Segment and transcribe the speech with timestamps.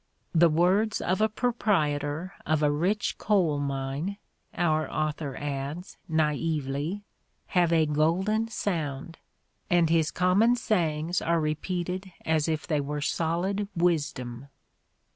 [0.33, 4.17] The words of a proprietor of a rich coal mine,"
[4.57, 7.03] our author adds, naively,
[7.49, 9.19] "have a golden sound,
[9.69, 14.47] and his common sayings are repeated as if they were solid wisdom."